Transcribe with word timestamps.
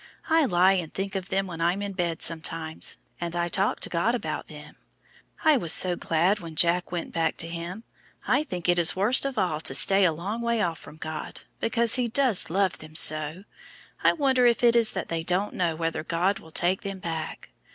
I 0.31 0.45
lie 0.45 0.71
and 0.71 0.91
think 0.91 1.13
of 1.13 1.29
them 1.29 1.45
when 1.45 1.61
I'm 1.61 1.83
in 1.83 1.93
bed 1.93 2.23
sometimes, 2.23 2.97
and 3.19 3.35
I 3.35 3.49
talk 3.49 3.79
to 3.81 3.89
God 3.89 4.15
about 4.15 4.47
them. 4.47 4.75
I 5.45 5.57
was 5.57 5.71
so 5.71 5.95
glad 5.95 6.39
when 6.39 6.55
Jack 6.55 6.91
went 6.91 7.13
back 7.13 7.37
to 7.37 7.47
Him. 7.47 7.83
I 8.27 8.41
think 8.41 8.67
it 8.67 8.79
is 8.79 8.95
worst 8.95 9.25
of 9.25 9.37
all 9.37 9.59
to 9.61 9.75
stay 9.75 10.03
a 10.03 10.11
long 10.11 10.41
way 10.41 10.59
off 10.59 10.79
from 10.79 10.97
God, 10.97 11.41
because 11.59 11.93
He 12.01 12.07
does 12.07 12.49
love 12.49 12.79
them 12.79 12.95
so. 12.95 13.43
I 14.03 14.13
wonder 14.13 14.47
if 14.47 14.63
it 14.63 14.75
is 14.75 14.93
that 14.93 15.07
they 15.09 15.21
don't 15.21 15.53
know 15.53 15.75
whether 15.75 16.03
God 16.03 16.39
will 16.39 16.49
take 16.49 16.81
them 16.81 16.97
back. 16.97 17.49